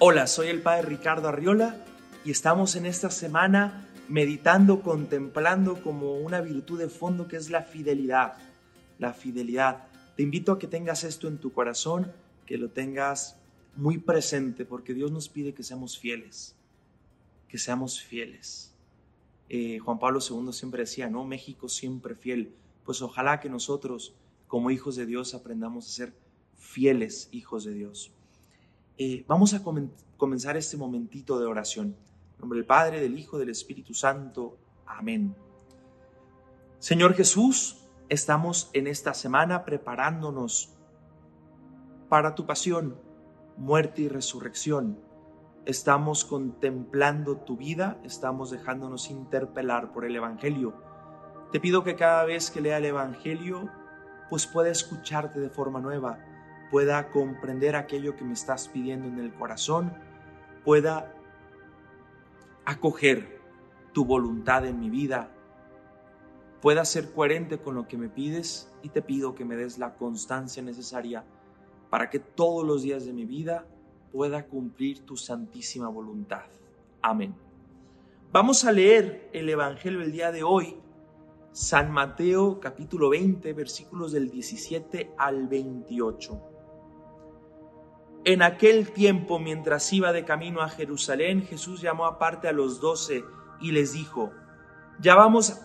Hola, 0.00 0.28
soy 0.28 0.46
el 0.46 0.62
Padre 0.62 0.82
Ricardo 0.82 1.26
Arriola 1.26 1.84
y 2.24 2.30
estamos 2.30 2.76
en 2.76 2.86
esta 2.86 3.10
semana 3.10 3.88
meditando, 4.08 4.80
contemplando 4.80 5.82
como 5.82 6.18
una 6.18 6.40
virtud 6.40 6.78
de 6.78 6.88
fondo 6.88 7.26
que 7.26 7.34
es 7.34 7.50
la 7.50 7.64
fidelidad. 7.64 8.36
La 9.00 9.12
fidelidad. 9.12 9.88
Te 10.14 10.22
invito 10.22 10.52
a 10.52 10.58
que 10.60 10.68
tengas 10.68 11.02
esto 11.02 11.26
en 11.26 11.38
tu 11.38 11.52
corazón, 11.52 12.12
que 12.46 12.58
lo 12.58 12.70
tengas 12.70 13.40
muy 13.74 13.98
presente, 13.98 14.64
porque 14.64 14.94
Dios 14.94 15.10
nos 15.10 15.28
pide 15.28 15.52
que 15.52 15.64
seamos 15.64 15.98
fieles, 15.98 16.54
que 17.48 17.58
seamos 17.58 18.00
fieles. 18.00 18.72
Eh, 19.48 19.80
Juan 19.80 19.98
Pablo 19.98 20.20
II 20.20 20.52
siempre 20.52 20.82
decía, 20.82 21.10
¿no? 21.10 21.24
México 21.24 21.68
siempre 21.68 22.14
fiel. 22.14 22.54
Pues 22.84 23.02
ojalá 23.02 23.40
que 23.40 23.48
nosotros, 23.48 24.14
como 24.46 24.70
hijos 24.70 24.94
de 24.94 25.06
Dios, 25.06 25.34
aprendamos 25.34 25.88
a 25.88 25.90
ser 25.90 26.12
fieles 26.56 27.28
hijos 27.32 27.64
de 27.64 27.72
Dios. 27.74 28.12
Eh, 29.00 29.24
vamos 29.28 29.54
a 29.54 29.62
comenzar 30.16 30.56
este 30.56 30.76
momentito 30.76 31.38
de 31.38 31.46
oración. 31.46 31.94
En 32.34 32.40
nombre 32.40 32.58
del 32.58 32.66
Padre, 32.66 33.00
del 33.00 33.16
Hijo, 33.16 33.38
del 33.38 33.48
Espíritu 33.48 33.94
Santo. 33.94 34.58
Amén. 34.86 35.36
Señor 36.80 37.14
Jesús, 37.14 37.88
estamos 38.08 38.70
en 38.72 38.88
esta 38.88 39.14
semana 39.14 39.64
preparándonos 39.64 40.74
para 42.08 42.34
tu 42.34 42.44
pasión, 42.44 43.00
muerte 43.56 44.02
y 44.02 44.08
resurrección. 44.08 44.98
Estamos 45.64 46.24
contemplando 46.24 47.36
tu 47.36 47.56
vida, 47.56 48.00
estamos 48.02 48.50
dejándonos 48.50 49.10
interpelar 49.10 49.92
por 49.92 50.06
el 50.06 50.16
Evangelio. 50.16 50.74
Te 51.52 51.60
pido 51.60 51.84
que 51.84 51.94
cada 51.94 52.24
vez 52.24 52.50
que 52.50 52.60
lea 52.60 52.78
el 52.78 52.86
Evangelio, 52.86 53.70
pues 54.28 54.48
pueda 54.48 54.70
escucharte 54.70 55.38
de 55.38 55.50
forma 55.50 55.80
nueva, 55.80 56.18
pueda 56.70 57.10
comprender 57.10 57.76
aquello 57.76 58.16
que 58.16 58.24
me 58.24 58.34
estás 58.34 58.68
pidiendo 58.68 59.08
en 59.08 59.18
el 59.18 59.32
corazón, 59.32 59.92
pueda 60.64 61.14
acoger 62.64 63.40
tu 63.92 64.04
voluntad 64.04 64.66
en 64.66 64.78
mi 64.78 64.90
vida, 64.90 65.30
pueda 66.60 66.84
ser 66.84 67.12
coherente 67.12 67.58
con 67.58 67.74
lo 67.74 67.88
que 67.88 67.96
me 67.96 68.08
pides 68.08 68.70
y 68.82 68.90
te 68.90 69.02
pido 69.02 69.34
que 69.34 69.44
me 69.44 69.56
des 69.56 69.78
la 69.78 69.94
constancia 69.94 70.62
necesaria 70.62 71.24
para 71.90 72.10
que 72.10 72.18
todos 72.18 72.66
los 72.66 72.82
días 72.82 73.06
de 73.06 73.12
mi 73.12 73.24
vida 73.24 73.66
pueda 74.12 74.46
cumplir 74.46 75.04
tu 75.06 75.16
santísima 75.16 75.88
voluntad. 75.88 76.44
Amén. 77.00 77.34
Vamos 78.32 78.64
a 78.64 78.72
leer 78.72 79.30
el 79.32 79.48
Evangelio 79.48 80.00
del 80.00 80.12
día 80.12 80.30
de 80.32 80.42
hoy, 80.42 80.76
San 81.52 81.90
Mateo 81.90 82.60
capítulo 82.60 83.08
20, 83.08 83.52
versículos 83.54 84.12
del 84.12 84.30
17 84.30 85.14
al 85.16 85.48
28. 85.48 86.57
En 88.24 88.42
aquel 88.42 88.90
tiempo, 88.92 89.38
mientras 89.38 89.92
iba 89.92 90.12
de 90.12 90.24
camino 90.24 90.60
a 90.60 90.68
Jerusalén, 90.68 91.42
Jesús 91.42 91.80
llamó 91.80 92.06
aparte 92.06 92.48
a 92.48 92.52
los 92.52 92.80
doce 92.80 93.24
y 93.60 93.72
les 93.72 93.92
dijo, 93.92 94.32
ya 95.00 95.14
vamos 95.14 95.60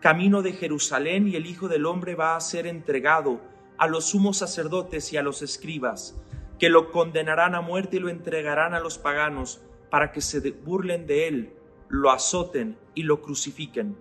camino 0.00 0.42
de 0.42 0.52
Jerusalén 0.52 1.28
y 1.28 1.36
el 1.36 1.46
Hijo 1.46 1.68
del 1.68 1.86
Hombre 1.86 2.14
va 2.14 2.36
a 2.36 2.40
ser 2.40 2.66
entregado 2.66 3.40
a 3.78 3.86
los 3.86 4.06
sumos 4.06 4.38
sacerdotes 4.38 5.12
y 5.12 5.16
a 5.16 5.22
los 5.22 5.42
escribas, 5.42 6.16
que 6.58 6.68
lo 6.68 6.92
condenarán 6.92 7.54
a 7.54 7.60
muerte 7.60 7.96
y 7.96 8.00
lo 8.00 8.08
entregarán 8.08 8.74
a 8.74 8.80
los 8.80 8.98
paganos 8.98 9.60
para 9.90 10.12
que 10.12 10.20
se 10.20 10.40
burlen 10.52 11.06
de 11.06 11.28
él, 11.28 11.54
lo 11.88 12.10
azoten 12.10 12.78
y 12.94 13.02
lo 13.02 13.20
crucifiquen, 13.20 13.96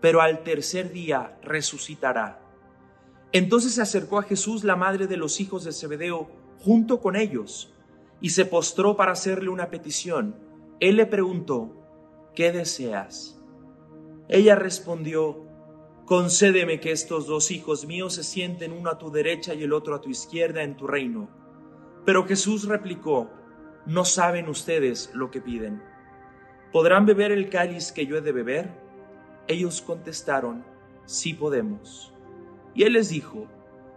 pero 0.00 0.20
al 0.20 0.42
tercer 0.42 0.90
día 0.90 1.38
resucitará. 1.42 2.40
Entonces 3.32 3.74
se 3.74 3.82
acercó 3.82 4.18
a 4.18 4.24
Jesús 4.24 4.64
la 4.64 4.76
madre 4.76 5.06
de 5.06 5.16
los 5.16 5.40
hijos 5.40 5.64
de 5.64 5.72
Zebedeo, 5.72 6.30
junto 6.62 7.00
con 7.00 7.16
ellos 7.16 7.74
y 8.20 8.30
se 8.30 8.44
postró 8.44 8.96
para 8.96 9.12
hacerle 9.12 9.50
una 9.50 9.68
petición. 9.70 10.36
Él 10.80 10.96
le 10.96 11.06
preguntó, 11.06 11.72
¿qué 12.34 12.52
deseas? 12.52 13.40
Ella 14.28 14.54
respondió, 14.54 15.44
concédeme 16.06 16.80
que 16.80 16.92
estos 16.92 17.26
dos 17.26 17.50
hijos 17.50 17.86
míos 17.86 18.14
se 18.14 18.22
sienten 18.22 18.72
uno 18.72 18.90
a 18.90 18.98
tu 18.98 19.10
derecha 19.10 19.54
y 19.54 19.64
el 19.64 19.72
otro 19.72 19.94
a 19.94 20.00
tu 20.00 20.08
izquierda 20.08 20.62
en 20.62 20.76
tu 20.76 20.86
reino. 20.86 21.28
Pero 22.04 22.26
Jesús 22.26 22.66
replicó, 22.66 23.30
no 23.86 24.04
saben 24.04 24.48
ustedes 24.48 25.10
lo 25.14 25.30
que 25.30 25.40
piden. 25.40 25.82
¿Podrán 26.72 27.06
beber 27.06 27.32
el 27.32 27.50
cáliz 27.50 27.92
que 27.92 28.06
yo 28.06 28.16
he 28.16 28.20
de 28.20 28.32
beber? 28.32 28.70
Ellos 29.48 29.82
contestaron, 29.82 30.64
sí 31.04 31.34
podemos. 31.34 32.12
Y 32.74 32.84
él 32.84 32.94
les 32.94 33.08
dijo, 33.10 33.48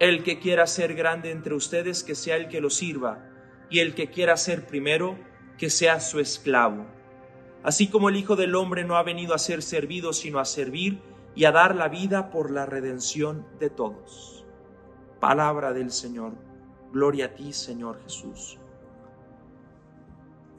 el 0.00 0.24
que 0.24 0.40
quiera 0.40 0.66
ser 0.66 0.94
grande 0.94 1.30
entre 1.30 1.54
ustedes, 1.54 2.02
que 2.02 2.14
sea 2.14 2.36
el 2.36 2.48
que 2.48 2.62
lo 2.62 2.70
sirva, 2.70 3.22
y 3.68 3.80
el 3.80 3.94
que 3.94 4.10
quiera 4.10 4.36
ser 4.36 4.66
primero, 4.66 5.18
que 5.58 5.68
sea 5.68 6.00
su 6.00 6.18
esclavo. 6.18 6.86
Así 7.62 7.88
como 7.88 8.08
el 8.08 8.16
Hijo 8.16 8.34
del 8.34 8.54
Hombre 8.54 8.82
no 8.82 8.96
ha 8.96 9.02
venido 9.02 9.34
a 9.34 9.38
ser 9.38 9.62
servido, 9.62 10.14
sino 10.14 10.38
a 10.38 10.46
servir 10.46 11.02
y 11.34 11.44
a 11.44 11.52
dar 11.52 11.76
la 11.76 11.88
vida 11.88 12.30
por 12.30 12.50
la 12.50 12.64
redención 12.64 13.46
de 13.60 13.68
todos. 13.68 14.46
Palabra 15.20 15.74
del 15.74 15.90
Señor. 15.90 16.32
Gloria 16.92 17.26
a 17.26 17.34
ti, 17.34 17.52
Señor 17.52 18.02
Jesús. 18.02 18.58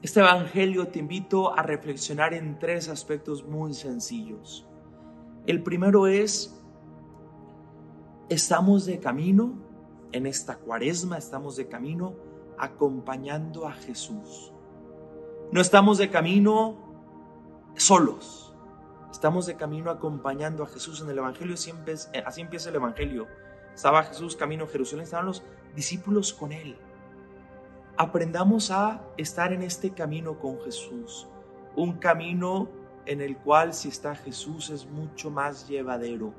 Este 0.02 0.20
Evangelio 0.20 0.86
te 0.86 1.00
invito 1.00 1.56
a 1.56 1.62
reflexionar 1.62 2.32
en 2.32 2.60
tres 2.60 2.88
aspectos 2.88 3.44
muy 3.44 3.74
sencillos. 3.74 4.64
El 5.46 5.64
primero 5.64 6.06
es 6.06 6.61
Estamos 8.28 8.86
de 8.86 8.98
camino 8.98 9.52
en 10.12 10.26
esta 10.26 10.56
cuaresma, 10.56 11.18
estamos 11.18 11.56
de 11.56 11.68
camino 11.68 12.14
acompañando 12.56 13.66
a 13.66 13.72
Jesús. 13.72 14.52
No 15.50 15.60
estamos 15.60 15.98
de 15.98 16.08
camino 16.08 16.78
solos, 17.74 18.54
estamos 19.10 19.46
de 19.46 19.56
camino 19.56 19.90
acompañando 19.90 20.62
a 20.62 20.66
Jesús 20.66 21.00
en 21.02 21.10
el 21.10 21.18
Evangelio. 21.18 21.56
Eh, 21.56 22.22
así 22.24 22.40
empieza 22.40 22.70
el 22.70 22.76
Evangelio. 22.76 23.26
Estaba 23.74 24.04
Jesús 24.04 24.36
camino 24.36 24.64
a 24.64 24.68
Jerusalén, 24.68 25.04
estaban 25.04 25.26
los 25.26 25.42
discípulos 25.74 26.32
con 26.32 26.52
él. 26.52 26.76
Aprendamos 27.96 28.70
a 28.70 29.02
estar 29.16 29.52
en 29.52 29.62
este 29.62 29.90
camino 29.90 30.38
con 30.38 30.60
Jesús, 30.60 31.26
un 31.76 31.94
camino 31.94 32.68
en 33.04 33.20
el 33.20 33.36
cual 33.36 33.74
si 33.74 33.88
está 33.88 34.14
Jesús 34.14 34.70
es 34.70 34.86
mucho 34.86 35.30
más 35.30 35.68
llevadero 35.68 36.32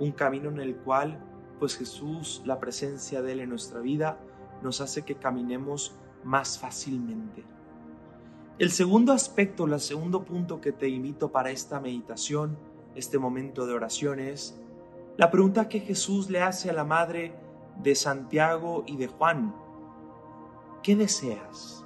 un 0.00 0.12
camino 0.12 0.48
en 0.48 0.58
el 0.58 0.76
cual 0.76 1.18
pues 1.60 1.76
Jesús, 1.76 2.42
la 2.44 2.58
presencia 2.58 3.22
de 3.22 3.32
Él 3.32 3.40
en 3.40 3.50
nuestra 3.50 3.80
vida, 3.80 4.18
nos 4.62 4.80
hace 4.80 5.02
que 5.02 5.14
caminemos 5.14 5.94
más 6.24 6.58
fácilmente. 6.58 7.44
El 8.58 8.70
segundo 8.70 9.12
aspecto, 9.12 9.66
el 9.66 9.78
segundo 9.78 10.24
punto 10.24 10.60
que 10.60 10.72
te 10.72 10.88
invito 10.88 11.30
para 11.30 11.50
esta 11.50 11.80
meditación, 11.80 12.58
este 12.94 13.18
momento 13.18 13.66
de 13.66 13.74
oración 13.74 14.20
es 14.20 14.58
la 15.16 15.30
pregunta 15.30 15.68
que 15.68 15.80
Jesús 15.80 16.30
le 16.30 16.40
hace 16.40 16.70
a 16.70 16.72
la 16.72 16.84
madre 16.84 17.34
de 17.82 17.94
Santiago 17.94 18.84
y 18.86 18.96
de 18.96 19.06
Juan. 19.06 19.54
¿Qué 20.82 20.96
deseas? 20.96 21.84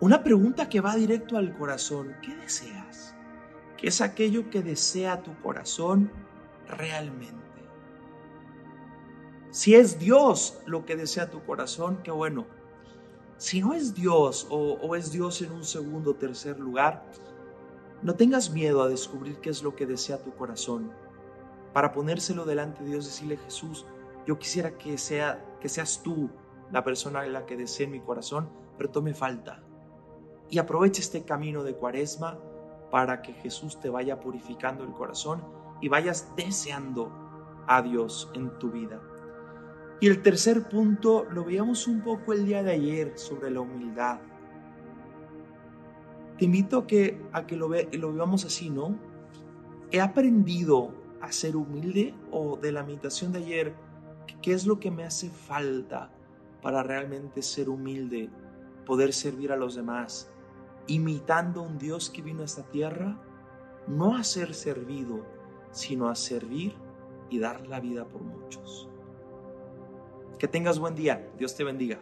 Una 0.00 0.22
pregunta 0.22 0.68
que 0.68 0.80
va 0.80 0.96
directo 0.96 1.36
al 1.36 1.56
corazón. 1.56 2.14
¿Qué 2.22 2.34
deseas? 2.36 3.14
Que 3.80 3.88
es 3.88 4.00
aquello 4.02 4.50
que 4.50 4.62
desea 4.62 5.22
tu 5.22 5.34
corazón 5.40 6.10
realmente. 6.68 7.34
Si 9.50 9.74
es 9.74 9.98
Dios 9.98 10.60
lo 10.66 10.84
que 10.84 10.96
desea 10.96 11.30
tu 11.30 11.42
corazón, 11.44 12.00
qué 12.04 12.10
bueno. 12.10 12.46
Si 13.38 13.62
no 13.62 13.72
es 13.72 13.94
Dios 13.94 14.46
o, 14.50 14.94
es 14.94 15.10
Dios 15.10 15.40
en 15.40 15.52
un 15.52 15.64
segundo 15.64 16.10
o 16.10 16.14
tercer 16.14 16.60
lugar, 16.60 17.10
no 18.02 18.14
tengas 18.14 18.50
miedo 18.50 18.82
a 18.82 18.88
descubrir 18.88 19.38
qué 19.40 19.48
es 19.48 19.62
lo 19.62 19.74
que 19.74 19.86
desea 19.86 20.22
tu 20.22 20.34
corazón. 20.34 20.92
Para 21.72 21.92
ponérselo 21.92 22.44
delante 22.44 22.84
de 22.84 22.90
Dios, 22.90 23.06
decirle 23.06 23.38
Jesús, 23.38 23.86
yo 24.26 24.38
quisiera 24.38 24.76
que, 24.76 24.98
sea, 24.98 25.42
que 25.58 25.70
seas 25.70 26.02
tú 26.02 26.28
la 26.70 26.84
persona 26.84 27.24
en 27.24 27.32
la 27.32 27.46
que 27.46 27.56
desee 27.56 27.86
mi 27.86 28.00
corazón, 28.00 28.50
pero 28.76 28.90
tome 28.90 29.14
falta. 29.14 29.64
Y 30.50 30.58
aproveche 30.58 31.00
este 31.00 31.24
camino 31.24 31.64
de 31.64 31.74
cuaresma 31.74 32.38
para 32.90 33.22
que 33.22 33.32
Jesús 33.32 33.80
te 33.80 33.88
vaya 33.88 34.20
purificando 34.20 34.84
el 34.84 34.92
corazón 34.92 35.42
y 35.80 35.88
vayas 35.88 36.32
deseando 36.36 37.10
a 37.66 37.82
Dios 37.82 38.30
en 38.34 38.50
tu 38.58 38.70
vida. 38.70 39.00
Y 40.00 40.08
el 40.08 40.22
tercer 40.22 40.68
punto 40.68 41.26
lo 41.30 41.44
veíamos 41.44 41.86
un 41.86 42.02
poco 42.02 42.32
el 42.32 42.46
día 42.46 42.62
de 42.62 42.72
ayer 42.72 43.18
sobre 43.18 43.50
la 43.50 43.60
humildad. 43.60 44.20
te 46.38 46.46
invito 46.46 46.78
a 46.78 46.86
que, 46.86 47.20
a 47.32 47.46
que 47.46 47.54
lo, 47.54 47.68
ve, 47.68 47.90
lo 47.92 48.12
vivamos 48.12 48.46
así, 48.46 48.70
¿no? 48.70 48.96
He 49.90 50.00
aprendido 50.00 50.94
a 51.20 51.32
ser 51.32 51.54
humilde 51.54 52.14
o 52.30 52.56
de 52.56 52.72
la 52.72 52.82
meditación 52.82 53.30
de 53.30 53.40
ayer, 53.40 53.74
¿qué 54.40 54.54
es 54.54 54.66
lo 54.66 54.80
que 54.80 54.90
me 54.90 55.04
hace 55.04 55.28
falta 55.28 56.10
para 56.62 56.82
realmente 56.82 57.42
ser 57.42 57.68
humilde, 57.68 58.30
poder 58.86 59.12
servir 59.12 59.52
a 59.52 59.56
los 59.56 59.74
demás, 59.74 60.30
imitando 60.86 61.60
a 61.60 61.64
un 61.64 61.78
Dios 61.78 62.10
que 62.10 62.22
vino 62.22 62.42
a 62.42 62.44
esta 62.44 62.62
tierra, 62.62 63.20
no 63.86 64.16
a 64.16 64.24
ser 64.24 64.54
servido, 64.54 65.24
sino 65.72 66.08
a 66.08 66.14
servir 66.14 66.74
y 67.28 67.38
dar 67.38 67.66
la 67.66 67.80
vida 67.80 68.04
por 68.04 68.22
muchos. 68.22 68.88
Que 70.38 70.48
tengas 70.48 70.78
buen 70.78 70.94
día. 70.94 71.30
Dios 71.38 71.54
te 71.54 71.64
bendiga. 71.64 71.98